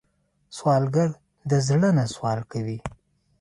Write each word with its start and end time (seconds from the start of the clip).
سوالګر 0.57 1.09
د 1.49 1.51
زړه 1.67 1.89
نه 1.97 2.03
سوال 2.13 2.39
کوي 2.51 2.77